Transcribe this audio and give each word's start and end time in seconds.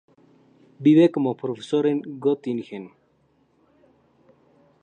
Vive 0.79 1.11
como 1.11 1.37
profesor 1.37 1.85
en 1.85 2.01
Göttingen. 2.19 2.85